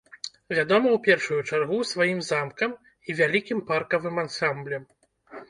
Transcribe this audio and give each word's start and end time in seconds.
Вядома 0.57 0.87
ў 0.93 0.99
першую 1.07 1.37
чаргу 1.49 1.77
сваім 1.91 2.19
замкам 2.31 2.75
і 3.07 3.17
вялікім 3.21 3.63
паркавым 3.71 4.15
ансамблем. 4.25 4.83